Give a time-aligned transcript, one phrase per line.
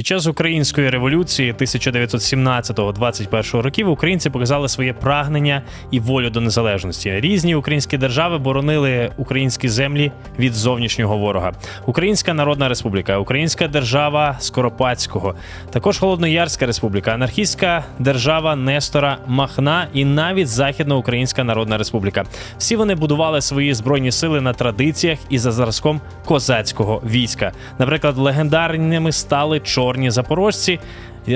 [0.00, 7.20] Під час української революції 1917-21 років українці показали своє прагнення і волю до незалежності.
[7.20, 11.52] Різні українські держави боронили українські землі від зовнішнього ворога.
[11.86, 15.34] Українська Народна Республіка, Українська держава Скоропадського,
[15.70, 22.24] також Холодноярська Республіка, анархістська держава Нестора Махна і навіть Західноукраїнська Народна Республіка.
[22.58, 27.52] Всі вони будували свої збройні сили на традиціях і за зразком козацького війська.
[27.78, 30.80] Наприклад, легендарними стали чорні запорожці,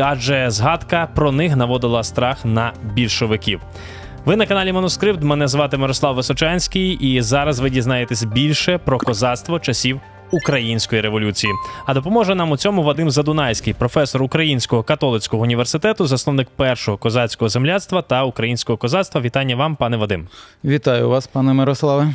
[0.02, 3.61] адже згадка про них наводила страх на більшовиків.
[4.25, 5.22] Ви на каналі Манускрипт.
[5.22, 11.53] Мене звати Мирослав Височанський, і зараз ви дізнаєтесь більше про козацтво часів української революції.
[11.86, 18.02] А допоможе нам у цьому Вадим Задунайський, професор Українського католицького університету, засновник першого козацького земляцтва
[18.02, 19.21] та українського козацтва.
[19.21, 20.29] Вітання вам, пане Вадим.
[20.64, 22.14] Вітаю вас, пане Мирославе.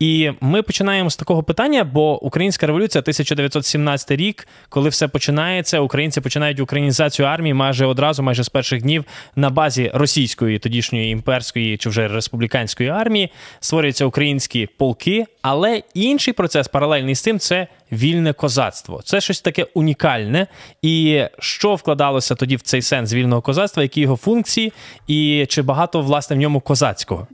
[0.00, 6.20] І ми починаємо з такого питання, бо українська революція 1917 рік, коли все починається, українці
[6.20, 9.04] починають українізацію армії майже одразу, майже з перших днів
[9.36, 13.30] на базі російської тодішньої імперської чи вже республіканської армії
[13.60, 15.26] створюються українські полки.
[15.42, 19.00] Але інший процес паралельний з тим це вільне козацтво.
[19.04, 20.46] Це щось таке унікальне.
[20.82, 24.72] І що вкладалося тоді в цей сенс вільного козацтва, які його функції,
[25.06, 27.26] і чи багато власне в ньому козацького?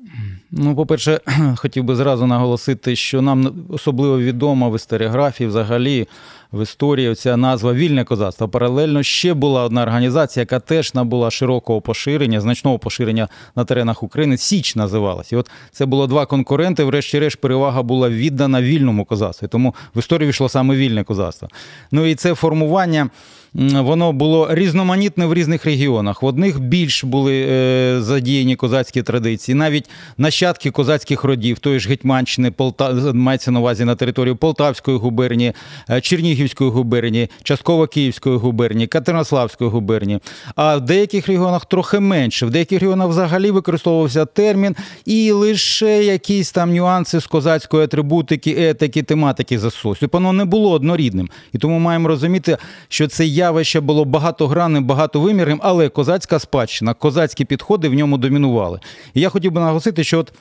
[0.58, 1.20] Ну, по-перше,
[1.56, 6.06] хотів би зразу наголосити, що нам особливо відомо в історіографії взагалі
[6.52, 8.48] в історії ця назва вільне козацтво.
[8.48, 14.36] Паралельно ще була одна організація, яка теж набула широкого поширення, значного поширення на теренах України.
[14.36, 15.32] Січ називалась.
[15.32, 16.84] І от це було два конкуренти.
[16.84, 19.48] Врешті-решт, перевага була віддана вільному козацтву.
[19.48, 21.48] Тому в історію війшло саме вільне козацтво.
[21.92, 23.10] Ну і це формування
[23.56, 26.22] воно було різноманітне в різних регіонах.
[26.22, 32.50] В одних більш були е, задіяні козацькі традиції, навіть нащадки козацьких родів, тої ж Гетьманщини,
[32.50, 32.92] Полта...
[33.14, 35.52] мається на увазі на територію Полтавської губернії,
[35.90, 40.20] е, Чернігівської губернії, частково Київської губернії, Катеринославської губернії.
[40.56, 42.46] А в деяких регіонах трохи менше.
[42.46, 49.02] В деяких регіонах взагалі використовувався термін, і лише якісь там нюанси з козацької атрибутики, етики,
[49.02, 50.12] тематики засосують.
[50.12, 51.30] Воно не було однорідним.
[51.52, 52.56] І тому маємо розуміти,
[52.88, 58.80] що це я явище було багатогранним, багатовимірним, але козацька спадщина, козацькі підходи в ньому домінували.
[59.14, 60.32] І я хотів би наголосити, що от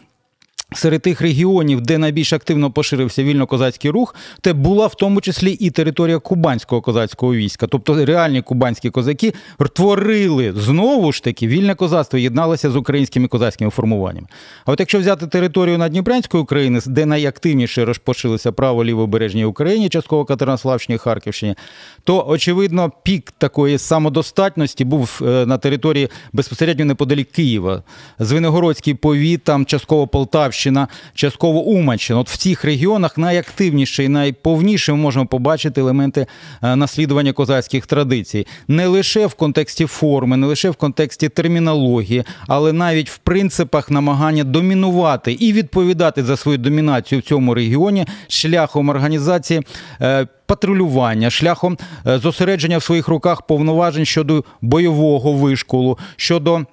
[0.73, 5.69] Серед тих регіонів, де найбільш активно поширився вільно-козацький рух, те була в тому числі і
[5.69, 7.67] територія кубанського козацького війська.
[7.67, 9.33] Тобто реальні кубанські козаки
[9.73, 14.27] творили знову ж таки вільне козацтво, єдналося з українськими козацькими формуваннями.
[14.65, 20.97] А от якщо взяти територію Надніпрянської України, де найактивніше розпошилися право лівобережній Україні, частково Катеринославщині,
[20.97, 21.55] Харківщині,
[22.03, 27.83] то очевидно пік такої самодостатності був е, на території безпосередньо неподалік Києва.
[28.19, 32.19] Звенигородський повіт, там частково Полтавщина, Полтавщина, частково Уманщина.
[32.19, 36.27] От в цих регіонах найактивніше і найповніше ми можемо побачити елементи
[36.63, 38.47] е, наслідування козацьких традицій.
[38.67, 44.43] Не лише в контексті форми, не лише в контексті термінології, але навіть в принципах намагання
[44.43, 49.61] домінувати і відповідати за свою домінацію в цьому регіоні шляхом організації.
[50.01, 51.77] Е, патрулювання, шляхом
[52.07, 56.65] е, зосередження в своїх руках повноважень щодо бойового вишколу, щодо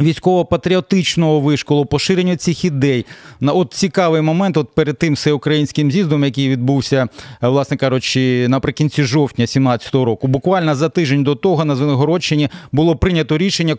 [0.00, 3.06] Військово-патріотичного вишколу, поширення цих ідей.
[3.40, 7.08] На от цікавий момент, от перед тим всеукраїнським з'їздом, який відбувся,
[7.42, 10.26] е, власне кажучи, наприкінці жовтня 2017 року.
[10.26, 13.76] Буквально за тиждень до того на Звенигородщині було прийнято рішення,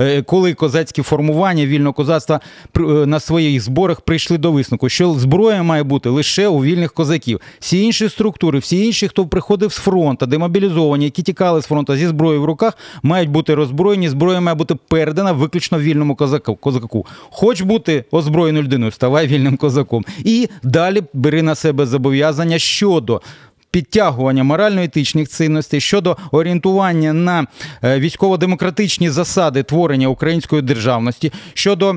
[0.00, 2.40] е, коли козацькі формування вільного козацтва
[2.76, 7.40] е, на своїх зборах прийшли до висновку, що зброя має бути лише у вільних козаків.
[7.58, 12.06] Всі інші структури, всі інші, хто приходив з фронту, демобілізовані, які тікали з фронту зі
[12.06, 14.08] зброєю в руках, мають бути роззброєні.
[14.08, 16.56] Зброя має бути передана людина виключно вільному козаку.
[16.56, 17.06] козаку.
[17.30, 20.04] Хоч бути озброєною людиною, ставай вільним козаком.
[20.24, 23.20] І далі бери на себе зобов'язання щодо
[23.76, 27.46] підтягування морально-етичних цінностей щодо орієнтування на
[27.84, 31.94] е, військово-демократичні засади творення української державності, щодо,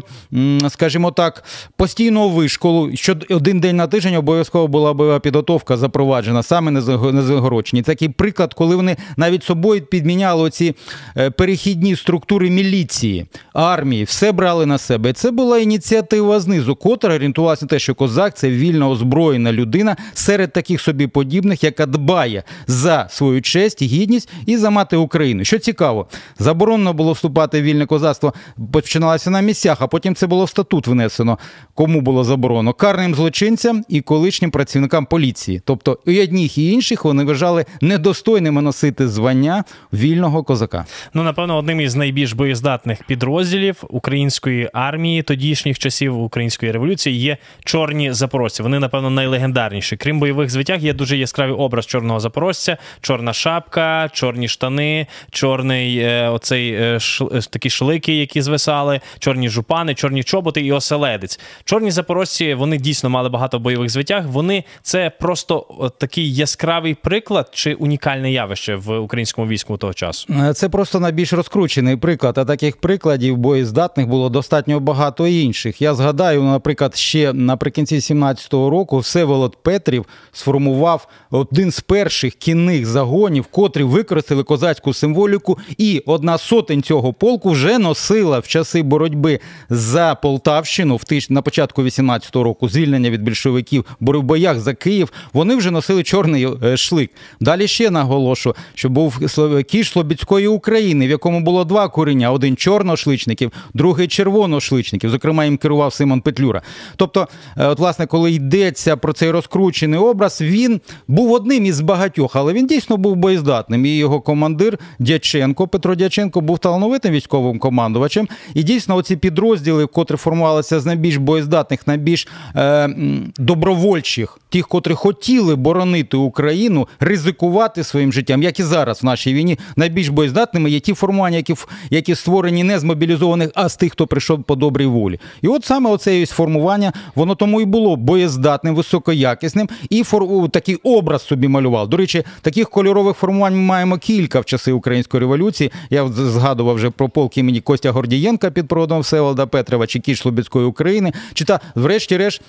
[0.70, 1.44] скажімо так,
[1.78, 7.82] постійного вишколу, що один день на тиждень обов'язково була бойова підготовка запроваджена саме на Звигородщині.
[7.82, 10.76] Такий приклад, коли вони навіть собою підміняли ці
[11.18, 15.14] е, перехідні структури міліції, армії, все брали на себе.
[15.14, 20.54] Це була ініціатива знизу, котра орієнтувалася на те, що козак це вільно озброєна людина серед
[20.54, 25.46] таких собі подібних яка дбає за свою честь, гідність і за мати України.
[25.46, 26.08] Що цікаво,
[26.40, 28.34] заборонено було вступати в вільне козацтво,
[28.72, 31.40] починалося на місцях, а потім це було в статут внесено.
[31.74, 32.74] Кому було заборонено?
[32.74, 35.62] Карним злочинцям і колишнім працівникам поліції.
[35.66, 39.64] Тобто і одних, і інших вони вважали недостойними носити звання
[39.94, 40.86] вільного козака.
[41.14, 48.14] Ну напевно, одним із найбільш боєздатних підрозділів української армії тодішніх часів української революції є чорні
[48.14, 48.64] запорожці.
[48.64, 49.98] Вони, напевно, найлегендарніші.
[49.98, 56.30] Крім бойових звитяг, є дуже яскраві образ чорного запорожця, чорна шапка, чорні штани, чорний е,
[56.30, 61.40] оцей е, ш, е, такі шлики, які звисали, чорні жупани, чорні чоботи і оселедець.
[61.64, 64.28] Чорні запорожці вони дійсно мали багато бойових звитяг.
[64.28, 65.66] Вони це просто
[65.98, 70.54] такий яскравий приклад чи унікальне явище в українському війську того часу.
[70.54, 72.38] Це просто найбільш розкручений приклад.
[72.38, 75.82] А таких прикладів боєздатних було достатньо багато інших.
[75.82, 81.08] Я згадаю, наприклад, ще наприкінці 17-го року Всеволод Петрів сформував
[81.40, 87.80] один з перших кінних загонів, котрі використали козацьку символіку, і одна сотень цього полку вже
[87.80, 89.40] носила в часи боротьби
[89.70, 91.30] за Полтавщину в тиж...
[91.30, 95.12] на початку 18-го року звільнення від більшовиків, в боях за Київ.
[95.34, 97.12] Вони вже носили чорний е, шлик.
[97.40, 99.20] Далі ще наголошу, що був
[99.68, 105.10] кіш Слобідської України, в якому було два коріння: один чорношличників, другий червоношличників.
[105.10, 106.62] Зокрема, їм керував Симон Петлюра.
[106.96, 107.28] Тобто,
[107.58, 112.54] е, от, власне, коли йдеться про цей розкручений образ, він був одним із багатьох, але
[112.54, 113.86] він дійсно був боєздатним.
[113.86, 118.28] І його командир Дяченко, Петро Дяченко, був талановитим військовим командувачем.
[118.54, 122.90] І дійсно, оці підрозділи, котрі формувалися з найбільш боєздатних, найбільш е,
[123.38, 129.60] добровольчих, тих, котрі хотіли боронити Україну, ризикувати своїм життям, як і зараз в нашій війні,
[129.76, 131.56] найбільш боєздатними є ті формування, які,
[131.90, 135.20] які створені не з мобілізованих, а з тих, хто прийшов по добрій волі.
[135.42, 140.50] І от саме оце формування, воно тому і було боєздатним, високоякісним, і фор...
[140.50, 141.88] такий образ собі малював.
[141.88, 145.72] До речі, таких кольорових формувань ми маємо кілька в часи української революції.
[145.90, 150.66] Я згадував вже про полк імені Костя Гордієнка під проводом Всеволода Петрова чи Кіш Слобідської
[150.66, 152.42] України, чи та, врешті-решт,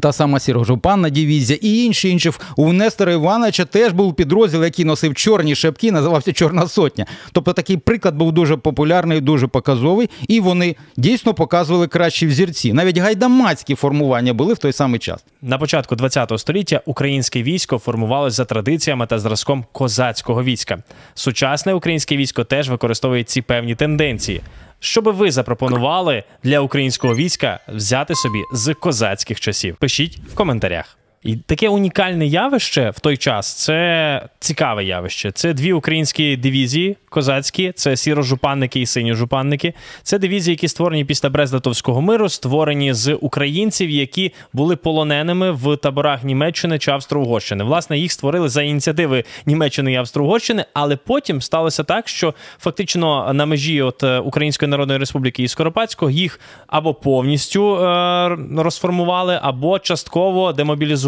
[0.00, 2.30] та сама Сірожупанна дивізія і інші інші.
[2.56, 7.06] У Нестора Івановича теж був підрозділ, який носив чорні шапки, називався Чорна Сотня.
[7.32, 12.72] Тобто такий приклад був дуже популярний, дуже показовий, і вони дійсно показували кращі взірці.
[12.72, 15.24] Навіть гайдамацькі формування були в той самий час.
[15.42, 20.78] На початку ХХ століття українське військо формувалось за традиціями та зразком козацького війська.
[21.14, 24.40] Сучасне українське військо теж використовує ці певні тенденції.
[24.80, 29.76] Що би ви запропонували для українського війська взяти собі з козацьких часів?
[29.76, 30.98] Пишіть в коментарях.
[31.22, 35.30] І таке унікальне явище в той час це цікаве явище.
[35.30, 39.74] Це дві українські дивізії козацькі, це сіро-жупанники і синьо-жупанники.
[40.02, 46.24] Це дивізії, які створені після Брест-Литовського миру, створені з українців, які були полоненими в таборах
[46.24, 47.64] Німеччини чи Австро-Угорщини.
[47.64, 53.46] Власне, їх створили за ініціативи Німеччини і Австро-Угорщини, але потім сталося так, що фактично на
[53.46, 60.52] межі от е, Української Народної Республіки і Скоропадського їх або повністю е, розформували, або частково
[60.52, 61.07] демобілізували.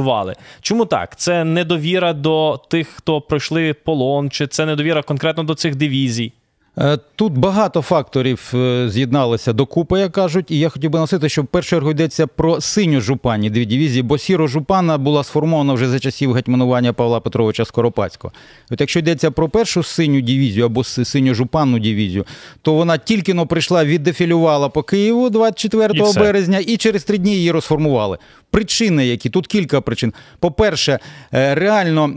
[0.61, 1.17] Чому так?
[1.17, 6.33] Це недовіра до тих, хто пройшли полон, чи це недовіра конкретно до цих дивізій?
[6.81, 11.43] Е, Тут багато факторів е, з'єдналися докупи, як кажуть, і я хотів би носити, що
[11.43, 15.89] в першу чергу йдеться про синю жупані дві дивізії, бо сіро жупана була сформована вже
[15.89, 18.33] за часів гетьманування Павла Петровича Скоропадського.
[18.71, 22.25] От якщо йдеться про першу синю дивізію або синю жупанну дивізію,
[22.63, 27.35] то вона тільки но прийшла, віддефілювала по Києву 24 І березня, і через три дні
[27.35, 28.19] її розформували.
[28.51, 30.13] Причини, які тут кілька причин.
[30.39, 30.99] По-перше,
[31.35, 32.11] е, реально,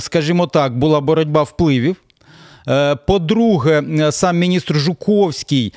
[0.00, 1.96] скажімо так, була боротьба впливів.
[2.68, 5.72] Е, По-друге, е, сам міністр Жуковський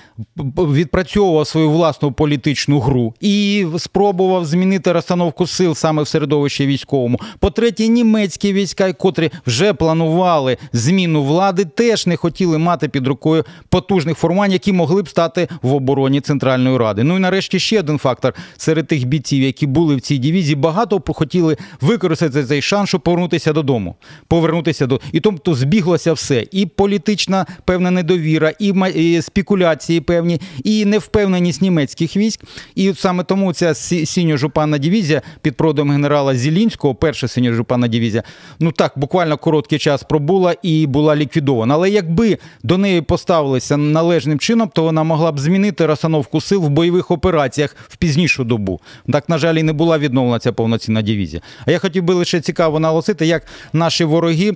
[0.57, 7.19] відпрацьовував свою власну політичну гру і спробував змінити розстановку сил саме в середовищі військовому.
[7.39, 14.17] По-третє, німецькі війська, котрі вже планували зміну влади, теж не хотіли мати під рукою потужних
[14.17, 17.03] формувань, які могли б стати в обороні Центральної Ради.
[17.03, 21.01] Ну і нарешті ще один фактор серед тих бійців, які були в цій дивізії, багато
[21.07, 23.95] хотіли використати цей шанс, щоб повернутися додому.
[24.27, 26.45] Повернутися до і тобто збіглося все.
[26.51, 32.41] І політична певна недовіра, і, спекуляції певні, і невпевненість німецьких військ.
[32.75, 33.73] І от саме тому ця
[34.05, 38.23] синьо-жупанна дивізія під продом генерала Зілінського, перша синьо-жупанна дивізія,
[38.59, 41.73] ну так, буквально короткий час пробула і була ліквідована.
[41.73, 46.69] Але якби до неї поставилися належним чином, то вона могла б змінити розстановку сил в
[46.69, 48.79] бойових операціях в пізнішу добу.
[49.11, 51.41] Так, на жаль, і не була відновлена ця повноцінна дивізія.
[51.65, 53.43] А я хотів би лише цікаво наголосити, як
[53.73, 54.53] наші вороги.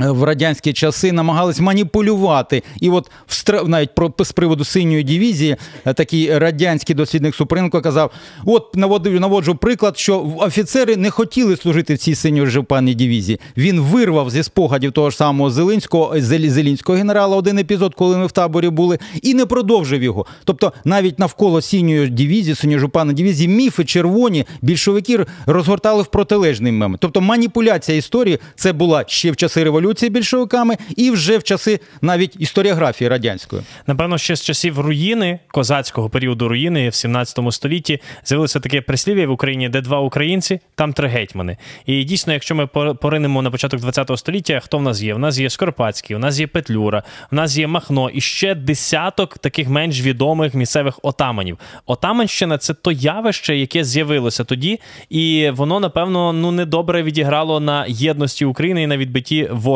[0.00, 3.10] Е, В радянські часи намагались маніпулювати, і от
[3.66, 8.10] навіть про з приводу синьої дивізії е, такий радянський дослідник Супринко казав:
[8.44, 13.40] от наводив наводжу приклад, що офіцери не хотіли служити в цій синьо-жупанній дивізії.
[13.56, 18.32] Він вирвав зі спогадів того ж самого Зеленського Зелінського генерала один епізод, коли ми в
[18.32, 20.26] таборі були, і не продовжив його.
[20.44, 27.00] Тобто, навіть навколо синьої дивізії, синьо-жупанної дивізії, міфи червоні більшовики розгортали в протилежний момент.
[27.00, 29.85] Тобто маніпуляція історії це була ще в часи революції.
[29.86, 33.62] Революції більшовиками, і вже в часи навіть історіографії радянської.
[33.86, 39.30] Напевно, ще з часів руїни, козацького періоду руїни в 17 столітті з'явилося таке прислів'я в
[39.30, 41.56] Україні, де два українці, там три гетьмани.
[41.86, 45.14] І дійсно, якщо ми поринемо на початок 20 століття, хто в нас є?
[45.14, 47.02] У нас є Скоропадський, у нас є Петлюра,
[47.32, 51.58] у нас є Махно і ще десяток таких менш відомих місцевих отаманів.
[51.86, 58.44] Отаманщина це то явище, яке з'явилося тоді, і воно, напевно, ну недобре відіграло на єдності
[58.44, 59.75] України і на відбитті ворога.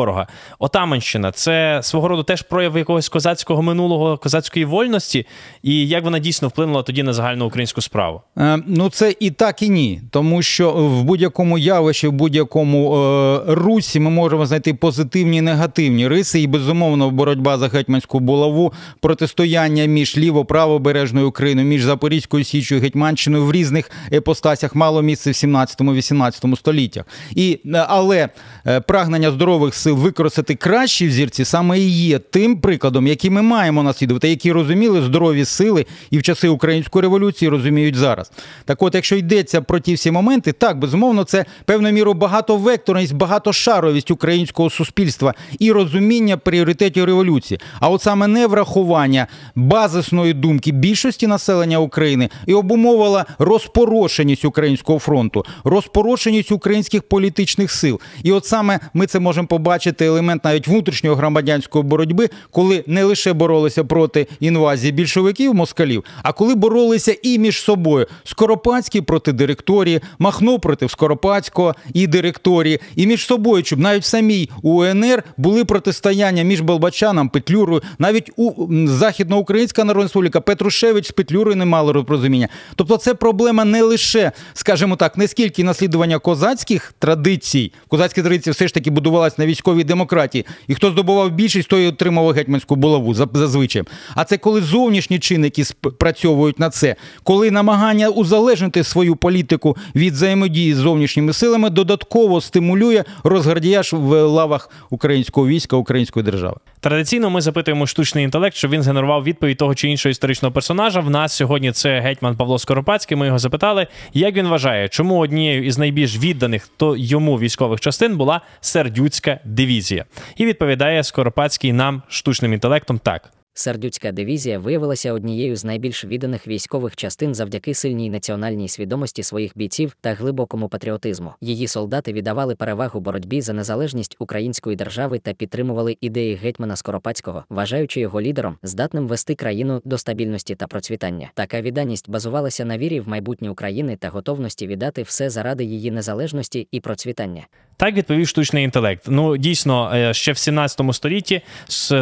[0.59, 5.25] Отаманщина це свого роду теж прояв якогось козацького минулого, козацької вольності,
[5.63, 8.21] і як вона дійсно вплинула тоді на загальну українську справу?
[8.37, 13.41] Е, ну це і так, і ні, тому що в будь-якому явищі, в будь-якому е,
[13.47, 19.85] русі ми можемо знайти позитивні і негативні риси, і безумовно боротьба за гетьманську булаву, протистояння
[19.85, 26.55] між ліво-правобережною Україною, між Запорізькою Січою і Гетьманщиною в різних епостасях мало місце в 17-18
[26.55, 27.05] століттях.
[27.35, 28.29] І е, але
[28.67, 33.83] е, прагнення здорових сил використати кращі взірці саме і є тим прикладом, який ми маємо
[33.83, 38.31] наслідувати, які розуміли здорові сили і в часи української революції розуміють зараз.
[38.65, 44.11] Так, от, якщо йдеться про ті всі моменти, так безумовно, це певною мірою багатовекторність, багатошаровість
[44.11, 47.59] українського суспільства і розуміння пріоритетів революції.
[47.79, 56.51] А от саме неврахування базисної думки більшості населення України і обумовила розпорошеність українського фронту, розпорошеність
[56.51, 57.99] українських політичних сил.
[58.23, 63.33] І от саме ми це можемо побачити елемент навіть внутрішньої громадянської боротьби, коли не лише
[63.33, 68.07] боролися проти інвазії більшовиків москалів, а коли боролися і між собою.
[68.23, 74.49] Скоропадський проти директорії, Махно проти Скоропадського і директорії, і між собою, щоб навіть в самій
[74.61, 81.65] УНР були протистояння між Болбачаном, Петлюрою, навіть у Західноукраїнська Народна Республіка Петрушевич з Петлюрою не
[81.65, 82.47] мали розуміння.
[82.75, 88.67] Тобто, це проблема не лише, скажімо так, не скільки наслідування козацьких традицій, козацькі традиції все
[88.67, 93.83] ж таки будувалися на військовій демократії, і хто здобував більшість, той отримав гетьманську булаву зазвичай.
[94.15, 100.73] А це коли зовнішні чинники спрацьовують на це, коли намагання узалежнити свою політику від взаємодії
[100.73, 106.55] з зовнішніми силами додатково стимулює розгардіяж в лавах українського війська, української держави.
[106.79, 110.99] Традиційно ми запитуємо штучний інтелект, щоб він згенерував відповідь того чи іншого історичного персонажа.
[110.99, 113.17] В нас сьогодні це гетьман Павло Скоропадський.
[113.17, 118.17] Ми його запитали, як він вважає, чому однією із найбільш відданих то йому військових частин
[118.17, 120.05] була сердюцька дивізія,
[120.35, 123.33] і відповідає Скоропадський нам штучним інтелектом так.
[123.53, 129.97] Сердюцька дивізія виявилася однією з найбільш відданих військових частин завдяки сильній національній свідомості своїх бійців
[130.01, 131.33] та глибокому патріотизму.
[131.41, 137.99] Її солдати віддавали перевагу боротьбі за незалежність української держави та підтримували ідеї гетьмана Скоропадського, вважаючи
[137.99, 141.31] його лідером, здатним вести країну до стабільності та процвітання.
[141.33, 146.67] Така відданість базувалася на вірі в майбутнє України та готовності віддати все заради її незалежності
[146.71, 147.47] і процвітання.
[147.77, 149.03] Так відповів штучний інтелект.
[149.07, 151.41] Ну дійсно, е, ще в 17 столітті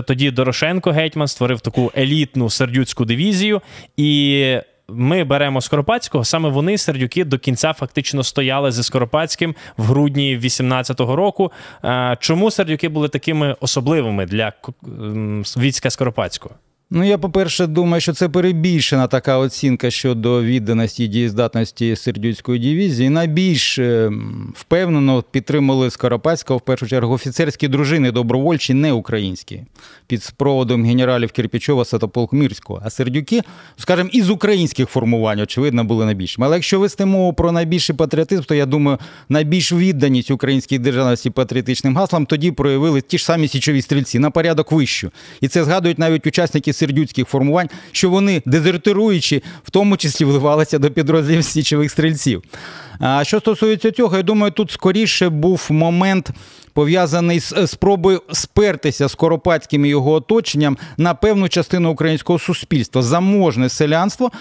[0.07, 3.61] тоді Дорошенко гетьман створив таку елітну сердюцьку дивізію,
[3.97, 6.23] і ми беремо Скоропадського.
[6.23, 11.51] Саме вони сердюки до кінця фактично стояли зі Скоропадським в грудні 18-го року.
[11.83, 14.53] Е, чому сердюки були такими особливими для
[15.57, 16.55] війська Скоропадського?
[16.91, 23.09] Ну, я, по-перше, думаю, що це перебільшена така оцінка щодо відданості і дієздатності сердюцької дивізії.
[23.09, 24.11] Найбільш е,
[24.55, 29.61] впевнено підтримали Скоропадського, в першу чергу, офіцерські дружини добровольчі, не українські,
[30.07, 32.81] під спроводом генералів Кирпічова, Святополк Мірського.
[32.85, 33.41] А сердюки,
[33.77, 36.47] скажімо, із українських формувань, очевидно, були найбільшими.
[36.47, 38.97] Але якщо вести мову про найбільший патріотизм, то я думаю,
[39.29, 44.71] найбільш відданість українській державності патріотичним гаслам тоді проявили ті ж самі січові стрільці на порядок
[44.71, 45.11] вищу.
[45.41, 50.91] І це згадують навіть учасники сердюцьких формувань, що вони дезертируючи, в тому числі вливалися до
[50.91, 52.43] підрозділів січових стрільців.
[52.99, 56.29] А що стосується цього, я думаю, тут скоріше був момент.
[56.73, 63.69] Пов'язаний з спробою спертися з Скоропадським і його оточенням на певну частину українського суспільства, заможне
[63.69, 64.31] селянство,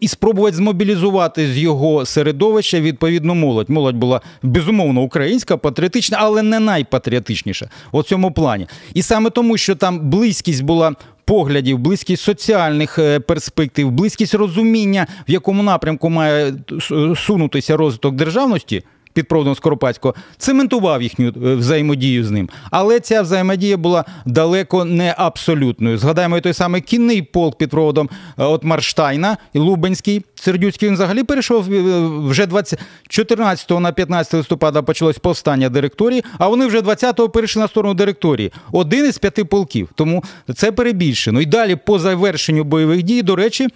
[0.00, 3.70] і спробувати змобілізувати з його середовища відповідну молодь.
[3.70, 8.66] Молодь була безумовно українська, патріотична, але не найпатріотичніша у цьому плані.
[8.94, 10.94] І саме тому, що там близькість була
[11.26, 16.54] поглядів, близькість соціальних е, перспектив, близькість розуміння, в якому напрямку має
[17.16, 18.82] сунутися розвиток державності
[19.16, 22.48] під проводом Скоропадського, цементував їхню е, взаємодію з ним.
[22.70, 25.98] Але ця взаємодія була далеко не абсолютною.
[25.98, 28.08] Згадаємо той самий кінний полк під проводом
[28.38, 30.22] е, от Марштайна Лубенський.
[30.34, 31.82] Сердюцький він взагалі перейшов е,
[32.28, 37.68] вже 20, 14 на 15 листопада почалось повстання директорії, а вони вже 20-го перейшли на
[37.68, 38.52] сторону директорії.
[38.72, 39.88] Один із п'яти полків.
[39.94, 41.40] Тому це перебільшено.
[41.40, 43.68] І далі, по завершенню бойових дій, до речі.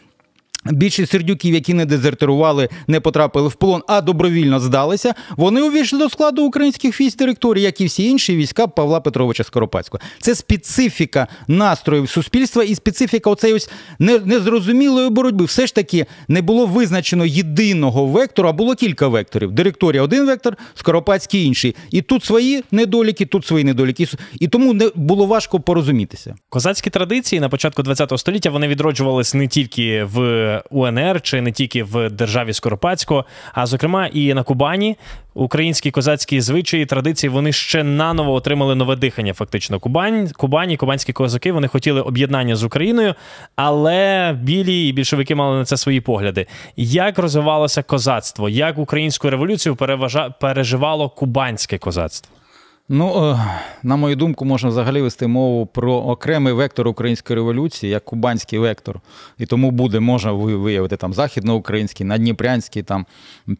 [0.65, 6.09] Більшість сердюків, які не дезертирували, не потрапили в полон, а добровільно здалися, вони увійшли до
[6.09, 10.01] складу українських військ директорії, як і всі інші війська Павла Петровича Скоропадського.
[10.21, 15.45] Це специфіка настроїв суспільства і специфіка оцеї ось незрозумілої боротьби.
[15.45, 19.53] Все ж таки не було визначено єдиного вектору, а було кілька векторів.
[19.53, 21.77] Директорія один вектор, Скоропадський інший.
[21.91, 24.07] І тут свої недоліки, тут свої недоліки.
[24.41, 26.35] І тому не було важко порозумітися.
[26.49, 31.83] Козацькі традиції на початку ХХ століття вони відроджувались не тільки в УНР чи не тільки
[31.83, 34.97] в державі Скоропадського, а зокрема і на Кубані.
[35.35, 39.35] Українські козацькі звичаї, традиції вони ще наново отримали нове дихання.
[39.35, 43.15] Фактично, Кубань, Кубані, кубанські козаки вони хотіли об'єднання з Україною,
[43.57, 46.47] але білі і більшовики мали на це свої погляди.
[46.77, 48.49] Як розвивалося козацтво?
[48.49, 50.31] Як українську революцію переважа...
[50.31, 52.40] переживало кубанське козацтво?
[52.93, 53.39] Ну, е,
[53.83, 59.01] на мою думку, можна взагалі вести мову про окремий вектор української революції, як кубанський вектор.
[59.39, 63.07] І тому буде, можна виявити там західноукраїнський, надніпрянський, там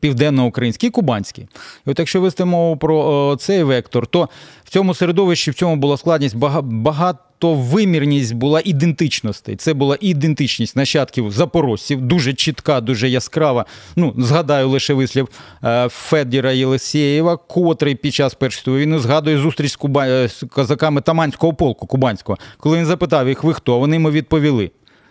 [0.01, 1.49] південноукраїнський і кубанський.
[1.87, 4.29] І от якщо вести мову про е, цей вектор, то
[4.65, 7.19] в цьому середовищі в цьому була складність багато.
[7.41, 9.57] То вимірність була ідентичностей.
[9.57, 13.65] Це була ідентичність нащадків запорожців, дуже чітка, дуже яскрава.
[13.97, 15.29] Ну, згадаю лише вислів
[15.65, 20.29] е, Федіра Єлисєєва, котрий під час першої війни згадує зустріч з, Куба...
[20.29, 22.39] з козаками Таманського полку Кубанського.
[22.59, 23.79] Коли він запитав їх, ви хто?
[23.79, 24.71] Вони йому відповіли.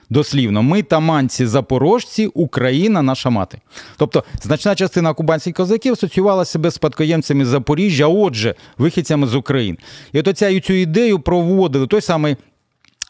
[0.10, 3.62] Дослівно, ми таманці запорожці, Україна наша мати.
[3.98, 9.78] Тобто значна частина кубанських козаків асоціювала себе спадкоємцями Запоріжжя, отже, вихідцями з України.
[10.14, 12.38] І от оця цю ідею проводили той самий.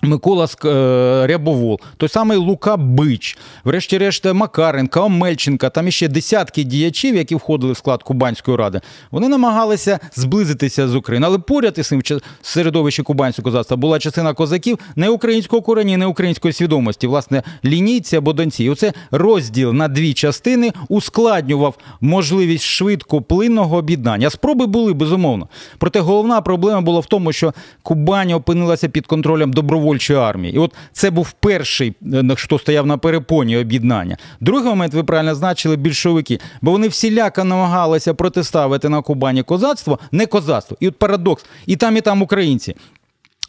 [0.02, 7.36] Микола е, Рябовол, той самий Лука Бич, врешті-решт Макаренка, Омельченка, там іще десятки діячів, які
[7.36, 11.30] входили в склад Кубанської ради, вони намагалися зблизитися з Україною.
[11.30, 12.02] Але поряд із цим
[12.42, 18.34] середовищі кубанського козацтва була частина козаків не українського корені, не української свідомості, власне, лінійці або
[18.34, 18.64] донці.
[18.64, 24.30] І оце розділ на дві частини ускладнював можливість швидко плинного об'єднання.
[24.30, 25.48] Спроби були безумовно.
[25.78, 27.54] Проте головна проблема була в тому, що
[27.84, 29.54] Кубань опинилася під контролем
[29.90, 30.56] добровольчої армії.
[30.56, 34.18] І от це був перший, е, хто стояв на перепоні об'єднання.
[34.40, 40.26] Другий момент, ви правильно значили, більшовики, бо вони всіляко намагалися протиставити на Кубані козацтво, не
[40.26, 40.78] козацтво.
[40.80, 42.76] І от парадокс, і там, і там українці.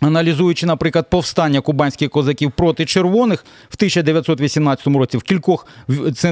[0.01, 5.67] Аналізуючи, наприклад, повстання кубанських козаків проти червоних в 1918 році в кількох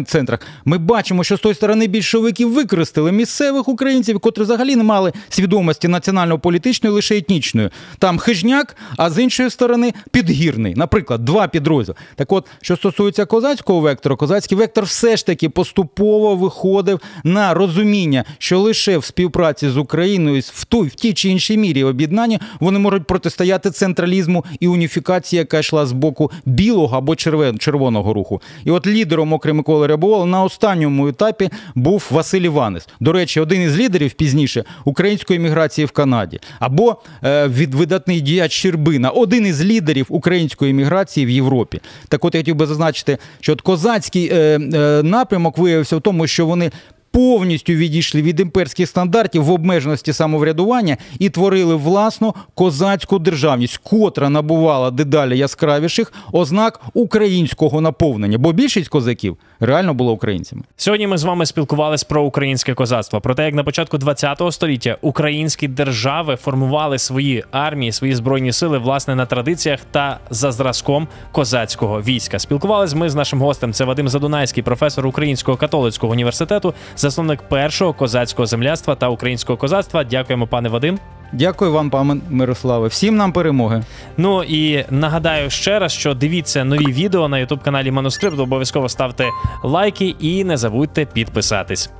[0.06, 5.12] центрах, ми бачимо, що з тої сторони більшовики використали місцевих українців, котрі взагалі не мали
[5.28, 7.70] свідомості національно-політичної, лише етнічної.
[7.98, 10.74] Там хижняк, а з іншої сторони підгірний.
[10.74, 11.96] Наприклад, два підрозділи.
[12.16, 18.24] Так от, що стосується козацького вектора, козацький вектор все ж таки поступово виходив на розуміння,
[18.38, 22.78] що лише в співпраці з Україною в той в тій чи іншій мірі об'єднання вони
[22.78, 27.16] можуть протистояти централізму і уніфікації, яка йшла з боку білого або
[27.58, 28.42] червоного руху.
[28.64, 32.88] І от лідером, окрім Миколи Рябовола, на останньому етапі був Василь Іванес.
[33.00, 38.52] До речі, один із лідерів пізніше української міграції в Канаді, або е, від видатний діяч
[38.52, 41.80] Щербина, один із лідерів української міграції в Європі.
[42.08, 44.34] Так от я хотів би зазначити, що от козацький е,
[44.74, 46.70] е, напрямок виявився в тому, що вони.
[47.18, 54.90] Повністю відійшли від імперських стандартів в обмеженості самоврядування і творили власну козацьку державність, котра набувала
[54.90, 60.62] дедалі яскравіших ознак українського наповнення, бо більшість козаків реально була українцями.
[60.76, 64.96] Сьогодні ми з вами спілкувалися про українське козацтво, про те, як на початку ХХ століття
[65.00, 72.02] українські держави формували свої армії, свої збройні сили власне на традиціях та за зразком козацького
[72.02, 72.38] війська.
[72.38, 73.72] Спілкувались ми з нашим гостем.
[73.72, 76.74] Це Вадим Задунайський, професор Українського католицького університету,
[77.10, 80.04] засновник першого козацького земляства та українського козацтва.
[80.04, 80.98] Дякуємо, пане Вадим.
[81.32, 82.88] Дякую вам, пане Мирославе.
[82.88, 83.84] Всім нам перемоги.
[84.16, 88.38] Ну і нагадаю ще раз, що дивіться нові відео на ютуб каналі Манускрипт.
[88.38, 89.28] Обов'язково ставте
[89.64, 91.90] лайки і не забудьте підписатись.